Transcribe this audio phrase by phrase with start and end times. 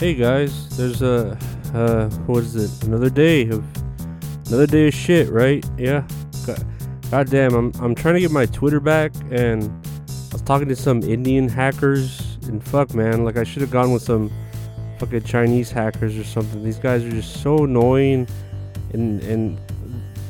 [0.00, 1.36] Hey guys, there's a
[1.74, 2.86] uh, what is it?
[2.86, 3.62] Another day of
[4.46, 5.62] another day of shit, right?
[5.76, 6.08] Yeah.
[6.46, 6.66] God,
[7.10, 10.74] God damn, I'm I'm trying to get my Twitter back, and I was talking to
[10.74, 14.32] some Indian hackers, and fuck, man, like I should have gone with some
[14.98, 16.64] fucking Chinese hackers or something.
[16.64, 18.26] These guys are just so annoying,
[18.94, 19.58] and and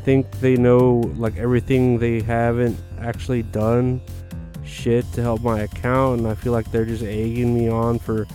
[0.04, 4.00] think they know like everything they haven't actually done
[4.64, 8.26] shit to help my account, and I feel like they're just egging me on for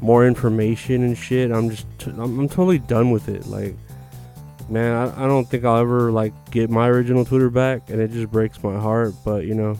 [0.00, 1.50] more information and shit.
[1.50, 3.46] I'm just, t- I'm, I'm totally done with it.
[3.46, 3.74] Like,
[4.68, 8.10] man, I, I don't think I'll ever like get my original Twitter back, and it
[8.10, 9.14] just breaks my heart.
[9.24, 9.78] But you know,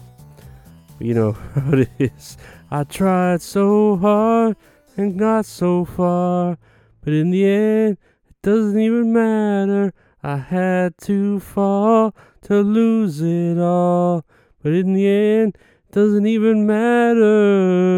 [0.98, 2.36] you know how it is.
[2.70, 4.56] I tried so hard
[4.96, 6.56] and got so far,
[7.02, 9.92] but in the end, it doesn't even matter.
[10.22, 14.24] I had to fall to lose it all,
[14.62, 17.94] but in the end, it doesn't even matter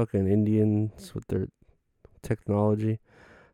[0.00, 1.48] fucking Indians with their
[2.22, 2.98] technology.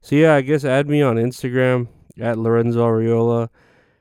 [0.00, 1.89] So yeah, I guess add me on Instagram
[2.20, 3.48] at Lorenzo Ariola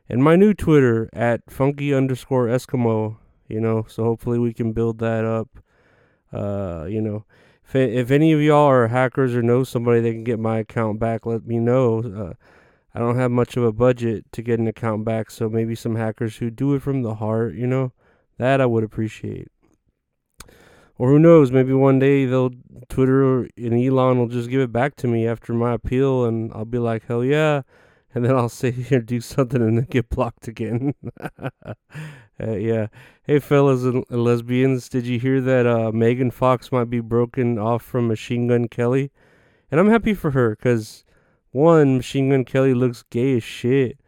[0.08, 3.18] and my new Twitter at funky underscore Eskimo.
[3.48, 5.60] You know, so hopefully we can build that up.
[6.32, 7.26] Uh, you know,
[7.68, 11.00] if if any of y'all are hackers or know somebody that can get my account
[11.00, 12.00] back, let me know.
[12.00, 12.34] Uh,
[12.94, 15.96] I don't have much of a budget to get an account back, so maybe some
[15.96, 17.92] hackers who do it from the heart, you know,
[18.38, 19.50] that I would appreciate.
[20.98, 22.52] Or who knows, maybe one day they'll
[22.88, 26.66] Twitter and Elon will just give it back to me after my appeal and I'll
[26.66, 27.64] be like, hell yeah.
[28.14, 30.94] And then I'll say or do something and then get blocked again.
[31.44, 31.74] uh,
[32.40, 32.88] yeah.
[33.24, 37.84] Hey, fellas and lesbians, did you hear that uh, Megan Fox might be broken off
[37.84, 39.12] from Machine Gun Kelly?
[39.70, 41.04] And I'm happy for her because,
[41.52, 44.00] one, Machine Gun Kelly looks gay as shit.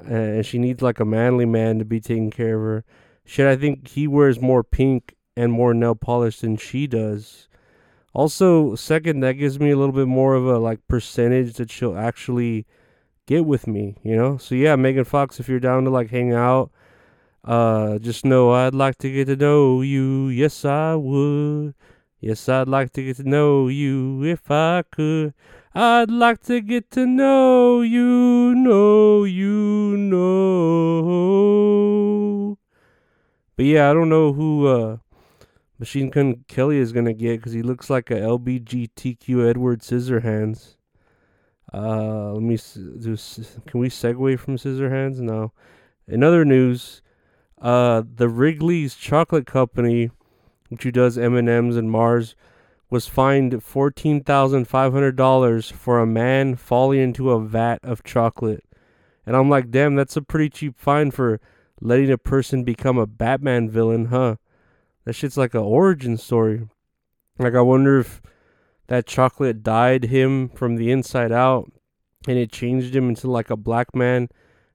[0.00, 2.84] And she needs like a manly man to be taking care of her.
[3.24, 7.48] Shit, I think he wears more pink and more nail polish than she does.
[8.14, 11.98] Also, second, that gives me a little bit more of a like percentage that she'll
[11.98, 12.66] actually
[13.26, 14.38] get with me, you know?
[14.38, 16.70] So yeah, Megan Fox, if you're down to like hang out,
[17.44, 20.28] uh just know I'd like to get to know you.
[20.28, 21.74] Yes I would.
[22.20, 25.34] Yes, I'd like to get to know you if I could.
[25.74, 31.36] I'd like to get to know you, know you, know.
[33.56, 34.96] But yeah, I don't know who uh
[35.78, 40.76] Machine Gun Kelly is gonna get because he looks like a LBGTQ Edward Scissorhands.
[41.72, 43.16] Uh, let me do.
[43.66, 45.18] Can we segue from Scissorhands?
[45.18, 45.52] No.
[46.08, 47.02] In other news,
[47.60, 50.10] uh, the Wrigley's Chocolate Company,
[50.68, 52.34] which does M and M's and Mars,
[52.88, 58.04] was fined fourteen thousand five hundred dollars for a man falling into a vat of
[58.04, 58.64] chocolate.
[59.26, 61.40] And I'm like, damn, that's a pretty cheap fine for
[61.80, 64.36] letting a person become a Batman villain, huh?
[65.06, 66.68] That shit's like an origin story.
[67.38, 68.20] Like I wonder if
[68.88, 71.70] that chocolate dyed him from the inside out
[72.26, 74.28] and it changed him into like a black man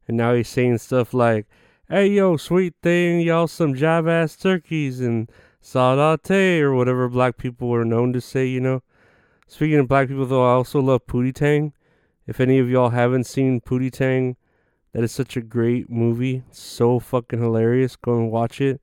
[0.08, 1.48] and now he's saying stuff like,
[1.90, 5.30] Hey yo, sweet thing, y'all some jive ass turkeys and
[5.62, 8.82] saudate or whatever black people were known to say, you know.
[9.48, 11.74] Speaking of black people though, I also love Pootie Tang.
[12.26, 14.38] If any of y'all haven't seen Pootie Tang,
[14.94, 16.44] that is such a great movie.
[16.50, 17.96] It's so fucking hilarious.
[17.96, 18.81] Go and watch it.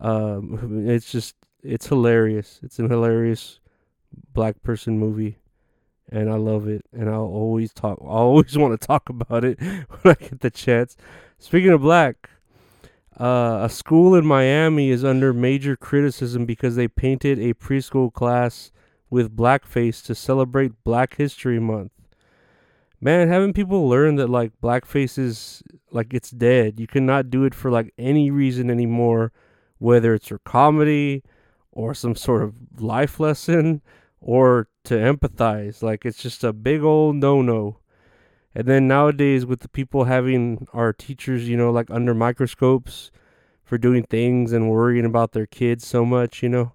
[0.00, 2.60] Um, it's just it's hilarious.
[2.62, 3.60] It's a hilarious
[4.32, 5.38] black person movie,
[6.10, 6.84] and I love it.
[6.92, 7.98] And I'll always talk.
[8.00, 10.96] I always want to talk about it when I get the chance.
[11.38, 12.30] Speaking of black,
[13.18, 18.72] uh, a school in Miami is under major criticism because they painted a preschool class
[19.08, 21.92] with blackface to celebrate Black History Month.
[23.00, 26.78] Man, haven't people learned that like blackface is like it's dead?
[26.78, 29.32] You cannot do it for like any reason anymore
[29.80, 31.24] whether it's for comedy
[31.72, 33.82] or some sort of life lesson
[34.20, 35.82] or to empathize.
[35.82, 37.78] Like it's just a big old no no.
[38.54, 43.10] And then nowadays, with the people having our teachers, you know, like under microscopes
[43.64, 46.72] for doing things and worrying about their kids so much, you know.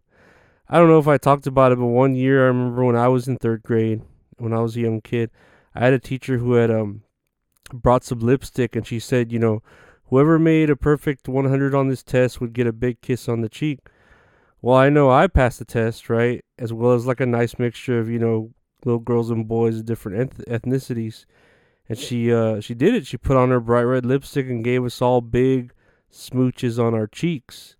[0.69, 3.09] I don't know if I talked about it, but one year I remember when I
[3.09, 4.01] was in third grade,
[4.37, 5.29] when I was a young kid,
[5.75, 7.03] I had a teacher who had um
[7.73, 9.61] brought some lipstick and she said, you know,
[10.09, 13.49] Whoever made a perfect 100 on this test would get a big kiss on the
[13.49, 13.79] cheek.
[14.61, 16.43] Well, I know I passed the test, right?
[16.59, 18.51] As well as like a nice mixture of, you know,
[18.83, 21.25] little girls and boys of different ethnicities.
[21.89, 23.05] And she uh she did it.
[23.05, 25.73] She put on her bright red lipstick and gave us all big
[26.11, 27.75] smooches on our cheeks.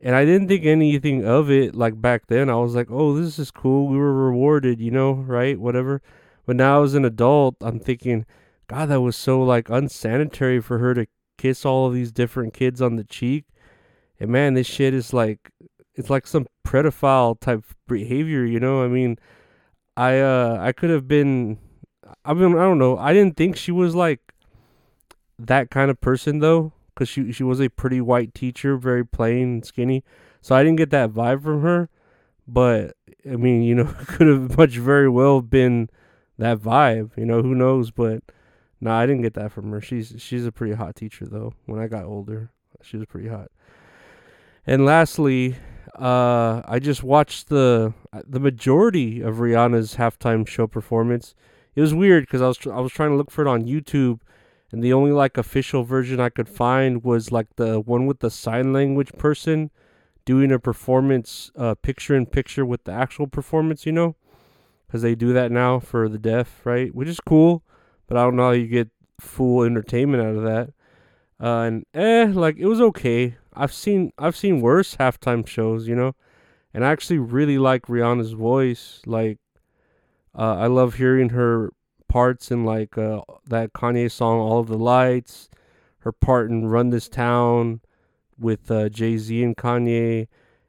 [0.00, 2.48] And I didn't think anything of it like back then.
[2.50, 3.88] I was like, "Oh, this is cool.
[3.88, 5.58] We were rewarded, you know, right?
[5.58, 6.02] Whatever."
[6.46, 8.24] But now as an adult, I'm thinking,
[8.68, 11.06] God, that was so like unsanitary for her to
[11.38, 13.44] kiss all of these different kids on the cheek.
[14.20, 15.50] And man, this shit is like
[15.94, 18.84] it's like some pedophile type behavior, you know?
[18.84, 19.18] I mean,
[19.96, 21.58] I uh I could have been
[22.24, 22.98] I mean, I don't know.
[22.98, 24.20] I didn't think she was like
[25.38, 29.42] that kind of person though, cuz she she was a pretty white teacher, very plain
[29.42, 30.04] and skinny.
[30.40, 31.88] So I didn't get that vibe from her,
[32.46, 32.96] but
[33.30, 35.88] I mean, you know, could have much very well been
[36.38, 38.22] that vibe, you know, who knows, but
[38.80, 39.80] no, I didn't get that from her.
[39.80, 41.54] She's she's a pretty hot teacher though.
[41.66, 42.50] When I got older,
[42.82, 43.50] she was pretty hot.
[44.66, 45.56] And lastly,
[45.98, 47.92] uh, I just watched the
[48.26, 51.34] the majority of Rihanna's halftime show performance.
[51.74, 53.64] It was weird because I was tr- I was trying to look for it on
[53.64, 54.20] YouTube,
[54.70, 58.30] and the only like official version I could find was like the one with the
[58.30, 59.70] sign language person
[60.24, 63.86] doing a performance, uh, picture in picture with the actual performance.
[63.86, 64.16] You know,
[64.86, 66.94] because they do that now for the deaf, right?
[66.94, 67.64] Which is cool,
[68.08, 68.88] but I don't know how you get
[69.20, 70.72] full entertainment out of that.
[71.40, 73.36] Uh, and eh, like it was okay.
[73.54, 76.16] I've seen I've seen worse halftime shows, you know,
[76.74, 79.00] and I actually really like Rihanna's voice.
[79.06, 79.38] Like,
[80.36, 81.72] uh, I love hearing her
[82.08, 85.48] parts in like uh, that Kanye song "All of the Lights,"
[86.00, 87.80] her part in "Run This Town"
[88.38, 90.26] with uh, Jay Z and Kanye,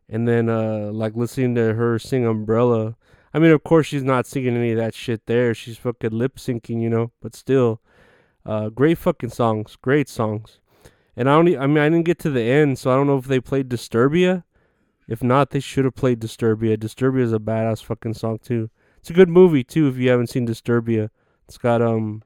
[0.08, 2.96] and then uh, like listening to her sing "Umbrella."
[3.34, 5.54] I mean, of course, she's not singing any of that shit there.
[5.54, 7.82] She's fucking lip syncing, you know, but still,
[8.46, 10.60] uh, great fucking songs, great songs.
[11.16, 11.58] And I don't.
[11.58, 13.70] I mean, I didn't get to the end, so I don't know if they played
[13.70, 14.44] Disturbia.
[15.08, 16.78] If not, they should have played Disturbia.
[16.78, 18.70] Disturbia is a badass fucking song too.
[19.00, 19.88] It's a good movie too.
[19.88, 21.10] If you haven't seen Disturbia,
[21.48, 22.24] it's got um,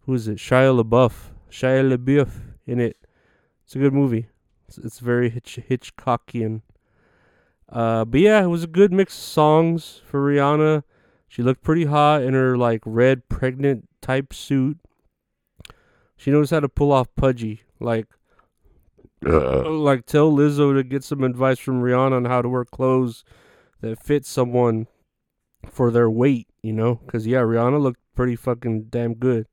[0.00, 0.38] who is it?
[0.38, 1.30] Shia LaBeouf.
[1.50, 2.30] Shia LaBeouf
[2.66, 2.96] in it.
[3.64, 4.28] It's a good movie.
[4.68, 6.62] It's, it's very Hitch, Hitchcockian.
[7.70, 10.82] Uh, but yeah, it was a good mix of songs for Rihanna.
[11.28, 14.78] She looked pretty hot in her like red pregnant type suit.
[16.16, 17.62] She knows how to pull off pudgy.
[17.78, 18.06] Like,
[19.24, 19.70] uh.
[19.70, 23.24] like tell Lizzo to get some advice from Rihanna on how to wear clothes
[23.80, 24.88] that fit someone
[25.70, 26.48] for their weight.
[26.62, 29.46] You know, because yeah, Rihanna looked pretty fucking damn good.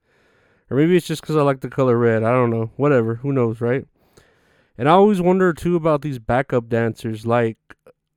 [0.69, 2.24] Or maybe it's just because I like the color red.
[2.24, 2.72] I don't know.
[2.75, 3.16] Whatever.
[3.16, 3.86] Who knows, right?
[4.78, 7.25] And I always wonder too about these backup dancers.
[7.25, 7.58] Like,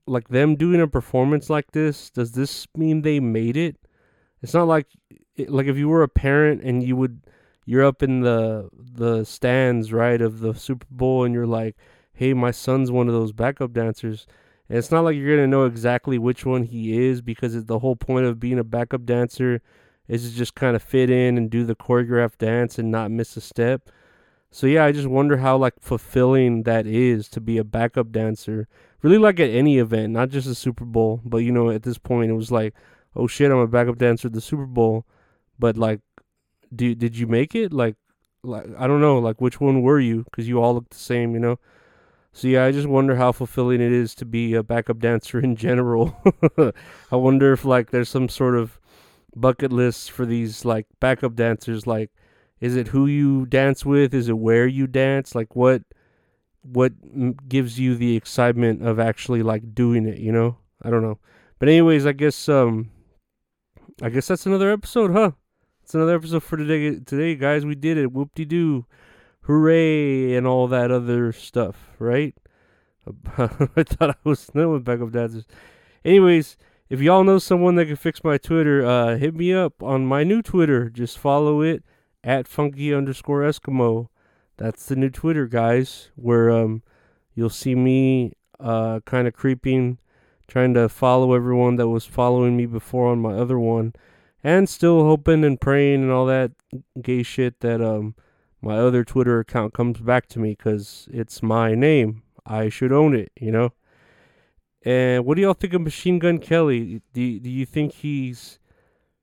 [0.06, 2.10] like them doing a performance like this.
[2.10, 3.76] Does this mean they made it?
[4.42, 4.86] It's not like,
[5.48, 7.22] like if you were a parent and you would
[7.66, 11.76] you're up in the the stands right of the Super Bowl and you're like,
[12.12, 14.26] "Hey, my son's one of those backup dancers."
[14.68, 17.78] And it's not like you're gonna know exactly which one he is because it's the
[17.80, 19.62] whole point of being a backup dancer
[20.08, 23.36] is to just kind of fit in and do the choreographed dance and not miss
[23.36, 23.88] a step.
[24.50, 28.68] So yeah, I just wonder how like fulfilling that is to be a backup dancer.
[29.02, 31.98] Really like at any event, not just the Super Bowl, but you know, at this
[31.98, 32.74] point it was like,
[33.14, 35.06] oh shit, I'm a backup dancer at the Super Bowl.
[35.58, 36.00] But like
[36.74, 37.72] do did you make it?
[37.72, 37.96] Like,
[38.42, 40.24] like I don't know, like which one were you?
[40.24, 41.58] Because you all look the same, you know.
[42.32, 45.56] So yeah, I just wonder how fulfilling it is to be a backup dancer in
[45.56, 46.16] general.
[47.12, 48.78] I wonder if like there's some sort of
[49.34, 51.86] bucket list for these like backup dancers.
[51.86, 52.10] Like,
[52.60, 54.14] is it who you dance with?
[54.14, 55.34] Is it where you dance?
[55.34, 55.82] Like what?
[56.62, 60.18] What gives you the excitement of actually like doing it?
[60.18, 61.18] You know, I don't know.
[61.58, 62.90] But anyways, I guess um,
[64.02, 65.32] I guess that's another episode, huh?
[65.82, 67.00] It's another episode for today.
[67.00, 68.12] Today, guys, we did it.
[68.12, 68.86] Whoop de doo.
[69.42, 70.34] Hooray.
[70.34, 72.34] And all that other stuff, right?
[73.38, 73.46] I
[73.82, 75.46] thought I was with backup dancers.
[76.04, 76.56] Anyways,
[76.90, 80.24] if y'all know someone that can fix my Twitter, uh, hit me up on my
[80.24, 80.90] new Twitter.
[80.90, 81.82] Just follow it
[82.22, 84.08] at funky underscore Eskimo.
[84.56, 86.82] That's the new Twitter, guys, where um,
[87.34, 89.98] you'll see me uh, kind of creeping,
[90.46, 93.94] trying to follow everyone that was following me before on my other one
[94.42, 96.52] and still hoping and praying and all that
[97.00, 98.14] gay shit that um
[98.62, 102.22] my other Twitter account comes back to me because it's my name.
[102.44, 103.72] I should own it, you know.
[104.84, 107.00] And what do y'all think of Machine Gun Kelly?
[107.14, 108.58] Do do you think he's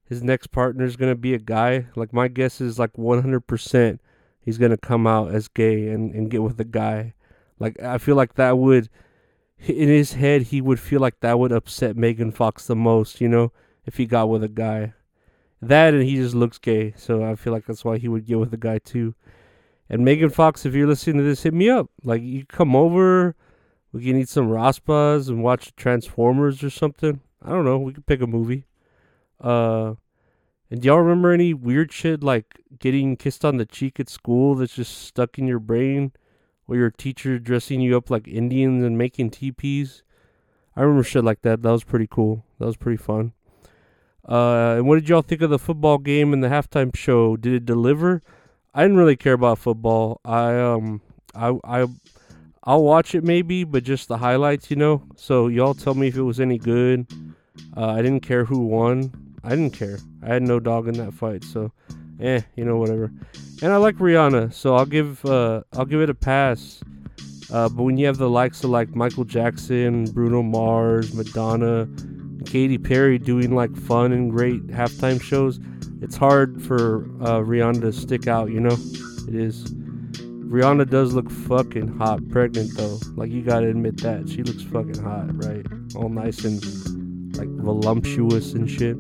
[0.07, 1.87] his next partner is gonna be a guy?
[1.95, 3.99] Like my guess is like 100%
[4.47, 7.13] he's gonna come out as gay and and get with a guy.
[7.59, 8.89] Like I feel like that would
[9.59, 13.27] in his head he would feel like that would upset Megan Fox the most, you
[13.27, 13.51] know,
[13.85, 14.93] if he got with a guy.
[15.61, 18.39] That and he just looks gay, so I feel like that's why he would get
[18.39, 19.15] with a guy too.
[19.89, 21.89] And Megan Fox, if you're listening to this, hit me up.
[22.03, 23.35] Like you come over,
[23.91, 27.19] we can eat some raspas and watch Transformers or something.
[27.41, 27.79] I don't know.
[27.79, 28.65] We could pick a movie.
[29.39, 29.96] Uh,
[30.70, 34.56] and do y'all remember any weird shit like getting kissed on the cheek at school
[34.56, 36.12] that's just stuck in your brain,
[36.67, 40.03] or your teacher dressing you up like Indians and making teepees?
[40.75, 41.62] I remember shit like that.
[41.62, 42.44] That was pretty cool.
[42.60, 43.34] That was pretty fun.
[44.27, 47.38] Uh, and what did y'all think of the football game and the halftime show?
[47.38, 48.22] Did it deliver?
[48.74, 50.22] I didn't really care about football.
[50.25, 51.01] I um
[51.34, 51.88] I I
[52.63, 55.01] I'll watch it maybe, but just the highlights, you know.
[55.15, 57.08] So y'all tell me if it was any good.
[57.75, 59.26] Uh, I didn't care who won.
[59.47, 59.97] I didn't care.
[60.21, 61.71] I had no dog in that fight, so
[62.19, 63.09] eh, you know whatever.
[63.61, 66.81] And I like Rihanna, so I'll give uh, I'll give it a pass.
[67.49, 71.87] Uh, but when you have the likes of like Michael Jackson, Bruno Mars, Madonna,
[72.45, 75.61] Katy Perry doing like fun and great halftime shows,
[76.01, 78.51] it's hard for uh, Rihanna to stick out.
[78.51, 78.77] You know,
[79.29, 79.63] it is.
[79.63, 82.99] Rihanna does look fucking hot, pregnant though.
[83.15, 85.65] Like you gotta admit that she looks fucking hot, right?
[85.95, 86.61] All nice and
[87.37, 88.97] like voluptuous and shit.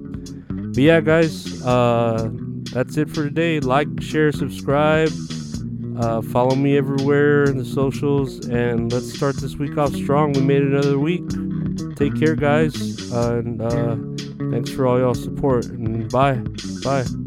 [0.77, 2.29] But yeah, guys, uh,
[2.71, 3.59] that's it for today.
[3.59, 5.09] Like, share, subscribe.
[5.97, 10.33] Uh, follow me everywhere in the socials, and let's start this week off strong.
[10.33, 11.27] We made another week.
[11.95, 13.95] Take care, guys, uh, and uh,
[14.51, 15.65] thanks for all y'all support.
[15.65, 16.43] And bye,
[16.83, 17.26] bye.